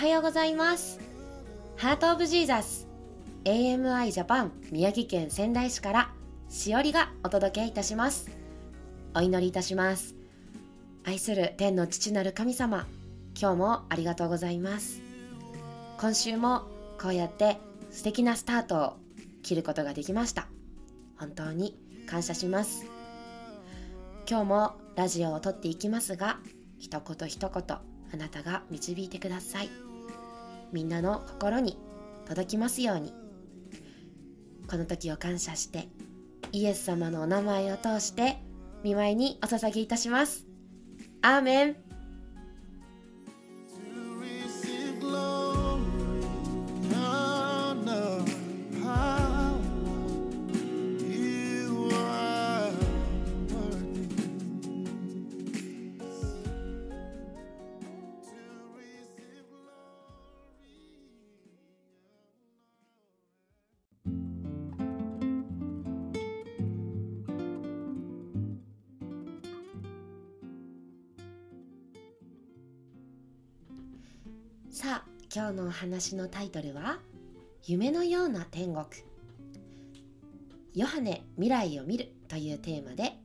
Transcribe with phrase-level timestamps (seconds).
[0.00, 0.98] おはようございます。
[1.76, 2.88] ハートオブジーザス
[3.44, 6.10] AMI ジャパン宮城県仙台市から
[6.48, 8.30] しおりがお届けいたします。
[9.14, 10.14] お祈りいたします。
[11.04, 12.86] 愛する天の父なる神様
[13.38, 15.02] 今日もありがとうございます。
[15.98, 16.62] 今週も
[16.98, 17.58] こうやって
[17.90, 18.96] 素敵なスタートを
[19.42, 20.48] 切ることができました。
[21.18, 21.76] 本当に
[22.08, 22.86] 感謝します。
[24.26, 26.38] 今日もラジオを撮っていきますが
[26.78, 27.76] 一言一言
[28.14, 29.89] あなたが導いてください。
[30.72, 31.78] みんなの心に
[32.26, 33.12] 届きますように。
[34.68, 35.88] この時を感謝して
[36.52, 38.38] イエス様のお名前を通して
[38.84, 40.46] 見舞いにお捧げいたします。
[41.22, 41.89] アーメン。
[74.72, 77.00] さあ今日のお話のタイトルは
[77.66, 78.84] 「夢のような天国」
[80.76, 83.18] 「ヨハネ未来を見る」というテーマで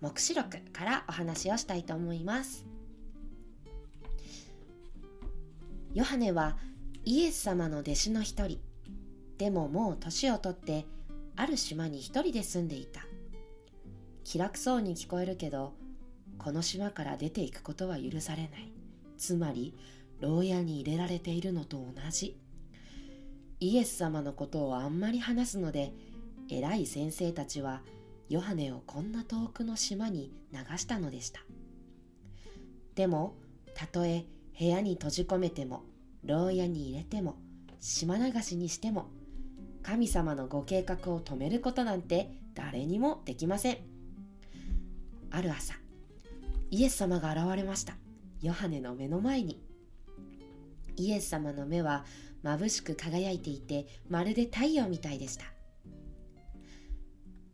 [0.00, 2.66] 黙示録からお話をしたいと思います。
[5.92, 6.56] ヨハネは
[7.04, 8.58] イエス様の弟子の一人。
[9.36, 10.86] でももう年をとって
[11.36, 13.06] ある島に一人で住んでいた。
[14.24, 15.74] 気楽そうに聞こえるけど
[16.38, 18.72] この島から出ていくことは許されない。
[19.18, 19.74] つまり
[20.20, 22.38] 牢屋に入れられているのと同じ。
[23.60, 25.92] イエス様のことをあんまり話すので
[26.50, 27.82] 偉い先生たちは
[28.28, 31.40] ヨハネをこんな遠くの島に流したのでした。
[32.94, 33.36] でも
[33.74, 34.24] たとえ
[34.58, 35.84] 部屋に閉じ込めても
[36.24, 37.36] 牢屋に入れても
[37.80, 39.10] 島流しにしても
[39.82, 43.78] 神様のご計画を止めることなんて誰にもできません。
[45.30, 45.74] ある朝
[46.70, 47.96] イエス様が現れました。
[48.42, 49.65] ヨハネの目の前に。
[50.96, 52.04] イエス様の目は
[52.42, 55.44] 眩しく輝いていてまるで太陽みたいでした。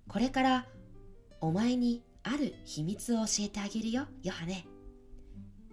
[0.09, 0.67] これから
[1.41, 4.67] お前にある秘密を教えてあげるよヨハネ。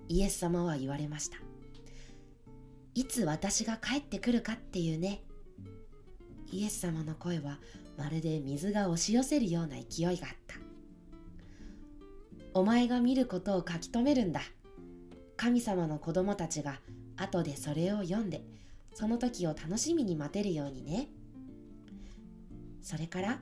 [0.08, 1.38] イエス様は言われました。
[2.96, 5.22] いつ私が帰ってくるかっていうね。
[6.52, 7.60] イエス様の声は
[7.98, 10.56] まるで水が押し寄せるような勢いがあった。
[12.54, 14.42] お前が見ることを書き留めるんだ。
[15.38, 16.80] 神様の子供たちが
[17.22, 18.44] 後でそれを読んで
[18.94, 21.08] その時を楽しみに待てるようにね。
[22.82, 23.40] それから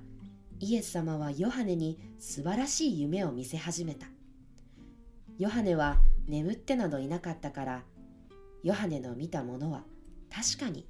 [0.59, 4.07] イエス様はヨハネに素晴らしい夢を見せ始めた。
[5.37, 7.83] ヨハネは眠ってなどいなかったから
[8.63, 9.83] ヨハネの見たものは
[10.29, 10.87] 確かに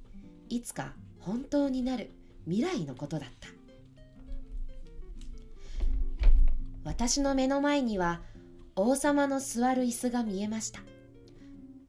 [0.48, 2.10] いつか本当になる
[2.46, 3.48] 未来のことだった。
[6.84, 8.22] 私の目の前には
[8.74, 10.80] 王様の座る椅子が見えました。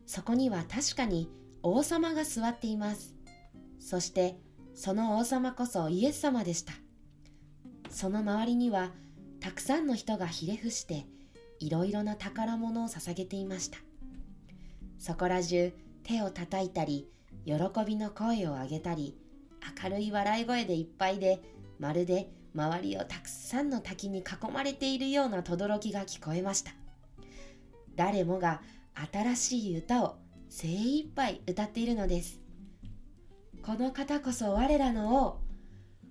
[0.10, 1.30] そこには確かに
[1.62, 3.14] 王様が座っています。
[3.78, 4.40] そして
[4.74, 6.74] その王様こそイエス様でした。
[7.92, 8.90] その周りには
[9.40, 11.06] たくさんの人がひれ伏して
[11.60, 13.78] いろいろな宝物を捧げていました。
[14.98, 15.72] そこら中
[16.02, 17.08] 手を叩いたり
[17.46, 17.54] 喜
[17.86, 19.16] びの声を上げたり
[19.84, 21.40] 明るい笑い声でいっぱいで
[21.78, 26.72] まるで周りをたくさんの滝に囲まれているような轟きが聞こえました。
[27.96, 28.64] 誰もが
[29.12, 30.16] 新しい歌を
[30.50, 32.40] 精一杯歌っているのです。
[33.64, 35.42] この方こそ我らの王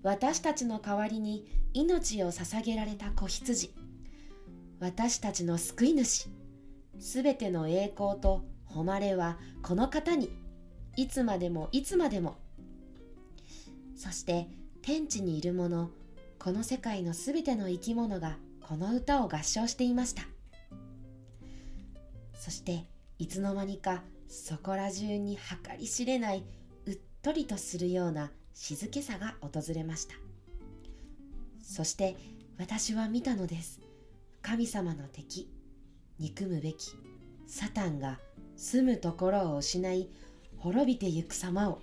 [0.02, 1.44] 私たちの代わりに
[1.74, 3.74] 命を捧げられた子羊。
[4.80, 6.28] 私たちの救い主。
[6.98, 10.30] すべての栄光と誉れはこの方に。
[10.96, 12.38] いつまでもいつまでも。
[13.96, 14.48] そして
[14.82, 15.90] 天地にいる者
[16.38, 20.22] この世界のすべての生き物がこの歌を合唱していました。
[22.38, 22.86] そして
[23.18, 26.44] いつの間にかそこら中に計り知れない
[26.86, 30.14] うっとりとするような静けさが訪れました。
[31.62, 32.16] そして
[32.58, 33.80] 私は見たのです。
[34.40, 35.50] 神様の敵
[36.18, 36.92] 憎むべき。
[37.46, 38.18] サタンが
[38.56, 40.10] 住むところを失い
[40.58, 41.80] 滅びてゆく様を。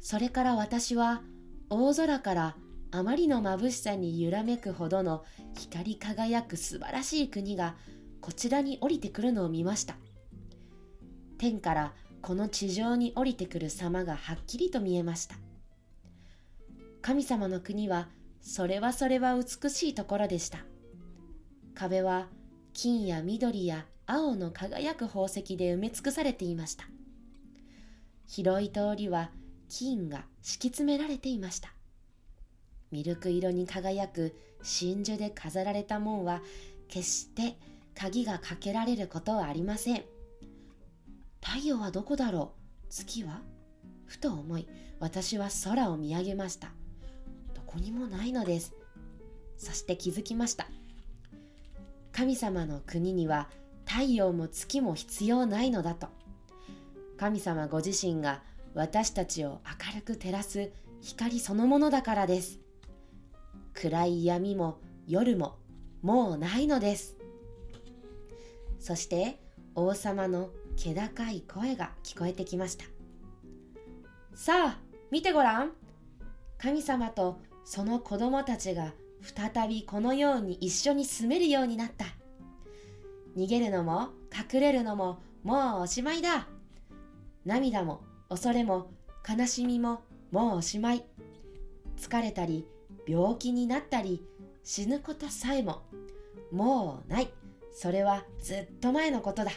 [0.00, 1.22] それから私は
[1.70, 2.56] 大空から
[2.90, 5.24] あまりの眩しさに揺らめくほどの
[5.54, 7.76] 光り輝く素晴らしい国が
[8.24, 9.96] こちらに降りてくるのを見ました。
[11.36, 11.92] 天から
[12.22, 15.34] この地上に降りてくる様がはっきりと見えました。
[17.02, 18.08] 神様の国は
[18.40, 20.60] それはそれは美しいところでした。
[21.74, 22.28] 壁は
[22.72, 26.86] 金や緑や青の輝く宝石で埋め尽くされていました。
[28.26, 29.32] 広い通りは
[29.68, 31.74] 金が敷き詰められていました。
[32.90, 36.40] ミルク色に輝く真珠で飾られた門は
[36.88, 37.58] 決して
[37.94, 40.04] 鍵がかけられることはありません。
[41.42, 42.86] 太陽はどこだろう？
[42.88, 43.40] 月は？
[44.06, 44.68] ふと思い
[45.00, 46.68] 私は空を見上げました。
[47.54, 48.74] どこにもないのです。
[49.56, 50.66] そして気づきました。
[52.12, 53.48] 神様の国には
[53.86, 56.08] 太陽も月も必要ないのだと。
[57.16, 58.42] 神様ご自身が
[58.74, 62.58] 私たちを明るく照らす光そのものだからです。
[63.72, 65.58] 暗い闇も夜も
[66.02, 67.16] もうないのです。
[68.84, 69.40] そして
[69.74, 72.84] 王様の気高い声が聞こえてきました。
[74.34, 74.78] さあ
[75.10, 75.72] 見てごらん。
[76.58, 78.92] 神様とその子供たちが
[79.22, 82.04] 再びこのように一緒に住めるようになった。
[83.34, 86.46] 逃げるのも隠れるのももうおしまいだ。
[87.46, 88.90] 涙も恐れも
[89.26, 91.06] 悲しみももうおしまい。
[91.98, 92.66] 疲れたり
[93.08, 94.22] 病気になったり
[94.62, 95.84] 死ぬことさえも
[96.52, 97.32] もうない。
[97.74, 99.50] それはずっと前のことだ。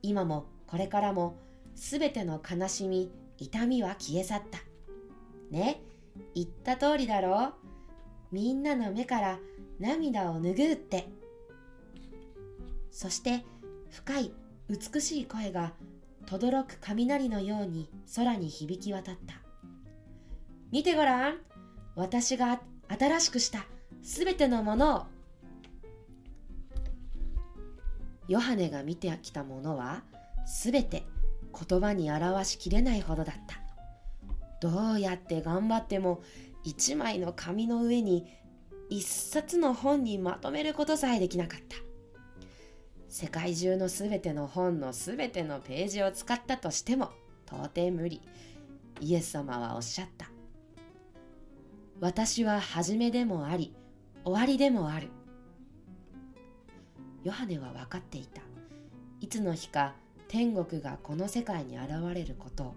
[0.00, 1.36] 今もこれからも
[1.74, 4.60] すべての悲しみ痛みは消え去った。
[5.50, 5.82] ね
[6.34, 7.48] 言った通りだろ。
[7.48, 7.54] う
[8.32, 9.38] みんなの目から
[9.80, 11.08] 涙を拭うって。
[12.90, 13.44] そして
[13.90, 14.32] 深い
[14.70, 15.72] 美しい声が
[16.26, 19.34] 轟く雷のように空に響き渡った。
[20.70, 21.38] 見てごらん。
[21.96, 23.66] 私が新しくした
[24.02, 25.15] すべてのものを
[28.28, 30.02] ヨハネが見てきたものは
[30.46, 31.04] すべて
[31.68, 33.60] 言葉に表しきれないほどだった。
[34.60, 36.22] どうやって頑張っても
[36.64, 38.26] 一枚の紙の上に
[38.88, 41.76] 一冊の本にまとめることさえできなかった。
[43.08, 47.10] 世界中のすべての本のすべてのページを使ったとしても
[47.46, 48.20] 到底無理。
[49.00, 50.30] イエス様はおっしゃった。
[52.00, 53.74] 私は初めでもあり
[54.24, 55.08] 終わりでもある。
[57.26, 58.40] ヨハネは分かっていた。
[59.20, 59.96] いつの日か
[60.28, 62.76] 天国がこの世界に現れること。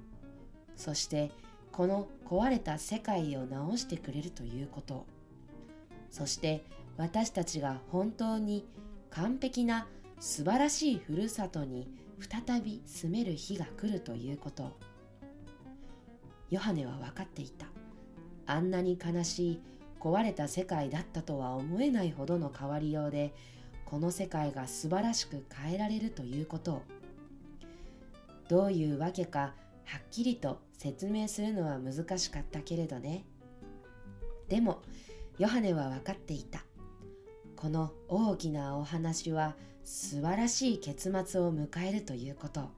[0.76, 1.30] そして
[1.72, 5.06] この壊れた世界を直してくれるということ。
[6.10, 6.64] そして
[6.98, 8.66] 私たちが本当に
[9.12, 9.88] 完璧な
[10.20, 11.88] 素晴らしいふるさとに
[12.20, 14.76] 再び住める日が来るということ。
[16.50, 17.68] ヨハネは分かっていた。
[18.48, 19.62] あんなに悲しい
[20.00, 23.32] 壊れた世界だったとは思えないほどの変わりようで
[23.90, 26.82] この世界が素晴らしく変えられるということを。
[28.48, 29.54] どういうわけか
[29.84, 33.26] はっきりと説明するのは難しかったけれどね。
[34.48, 34.82] でも
[35.40, 36.64] ヨハネは分かっていた。
[37.56, 42.70] この大きなお話は素晴らしい結末を迎えるということ。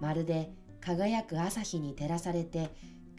[0.00, 2.70] まるで輝く朝日に照らされて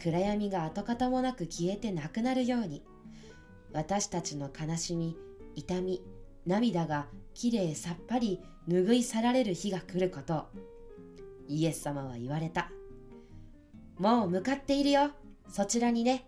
[0.02, 2.84] 暗闇が跡形もなく消えてなくなるように
[3.72, 5.16] 私たちの悲しみ
[5.56, 6.02] 痛み
[6.46, 10.46] 涙がきれいさっぱり拭い去られる日が来ること。
[11.48, 12.70] イエス様は言われた。
[13.98, 15.12] もう向かっているよ。
[15.50, 16.28] そちらにね。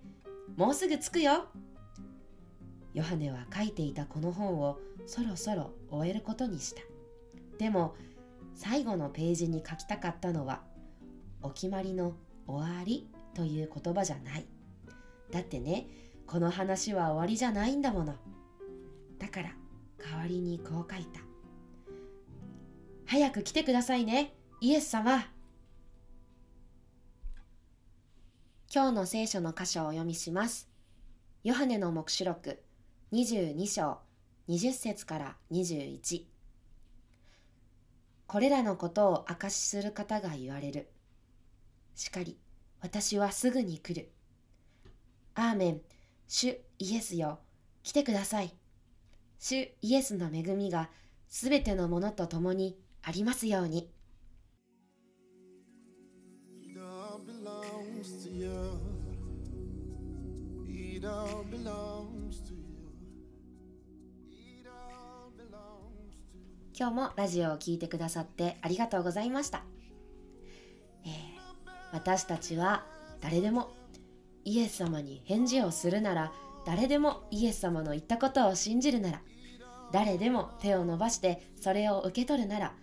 [0.55, 1.47] もうすぐ着くよ。
[2.93, 6.81] ヨハネは書いていたこの本をそろそろ終えることにした。
[7.57, 7.95] でも
[8.53, 10.61] 最後のページに書きたかったのは
[11.41, 12.15] お決まりの
[12.47, 14.45] 終わりという言葉じゃない。
[15.31, 15.87] だってね
[16.25, 18.15] この話は終わりじゃないんだもの。
[19.19, 19.51] だから
[20.05, 21.21] 代わりにこう書いた。
[23.07, 24.35] 早く来てくださいね。
[24.61, 25.25] イエス様。
[28.73, 30.69] 今日の聖書の箇所をお読みします。
[31.43, 32.61] ヨハネの黙示録
[33.13, 33.99] 22章
[34.49, 36.25] 20節から21
[38.27, 40.89] これらのことを証しする方が言われる。
[41.95, 42.37] しかり
[42.81, 44.11] 私はすぐに来る。
[45.35, 45.81] アーメン、
[46.27, 47.39] 主イエスよ、
[47.83, 48.53] 来てください。
[49.39, 50.89] 主イエスの恵みが
[51.27, 53.89] すべてのものと共にありますように。
[66.77, 69.63] 今日もラジオを聴いてくださってありがとうございました。
[71.93, 72.83] 私たちは
[73.21, 73.69] 誰でも
[74.43, 76.33] イエス様に返事をするなら
[76.65, 79.21] 誰でもイエス様の言ったことを信じるなら
[79.91, 82.73] 誰でも手を伸ばしてそれを受け取るなら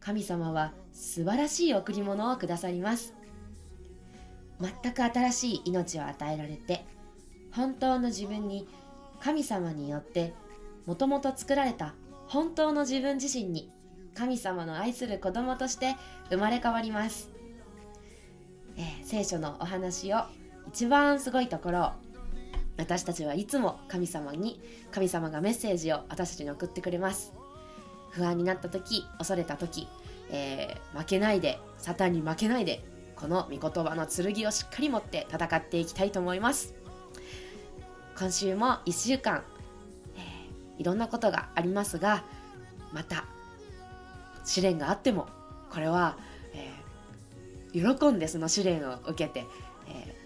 [0.00, 3.16] 神様は素晴らしい贈り物をくださります。
[4.60, 6.84] 全く新しい命を与えられて
[7.52, 8.68] 本当の自分に
[9.20, 10.32] 神様によって
[10.86, 11.94] もともと作られた
[12.28, 13.70] 本当の自分自身に
[14.14, 15.96] 神様の愛する子供として
[16.30, 17.30] 生まれ変わります、
[18.76, 20.22] えー、聖書のお話を
[20.68, 21.90] 一番すごいところを
[22.76, 27.32] 私たちはいつも神様に神様がメッセージを私たちに送ってくれます。
[28.10, 29.88] 不安になった時恐れた時、
[30.30, 32.82] えー、負けないでサタンに負けないで
[33.14, 36.74] この御言葉の剣をしっかり持って戦っていきたいと思います。
[38.18, 39.44] 今週も1週間、
[40.16, 42.24] えー、いろんなことがありますが
[42.92, 43.26] また
[44.44, 45.26] 試練があっても
[45.70, 46.16] これは、
[46.54, 49.44] えー、喜んでその試練を受けて、
[49.88, 50.14] え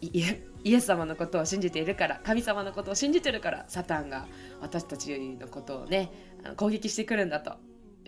[0.00, 4.26] イエス様のことを信じているから神様のことを信じてるからサタンが
[4.60, 6.12] 私たちのことをね
[6.56, 7.54] 攻撃してくるんだと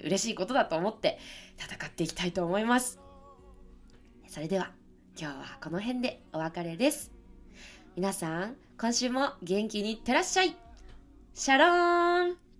[0.04, 1.18] 嬉しいことだと思って
[1.58, 3.00] 戦っていきたいと思います。
[4.28, 4.72] それでは
[5.18, 7.12] 今日はこの辺でお別れです。
[7.96, 10.56] 皆さん今週も元気にいってらっしゃい。
[11.34, 12.51] シャローン。